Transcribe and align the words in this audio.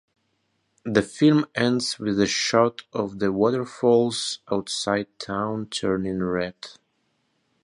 The 0.83 1.03
film 1.03 1.45
ends 1.53 1.99
with 1.99 2.19
a 2.19 2.25
shot 2.25 2.81
of 2.91 3.19
the 3.19 3.31
waterfalls 3.31 4.39
outside 4.51 5.05
town 5.19 5.67
turning 5.69 6.23
red. 6.23 6.55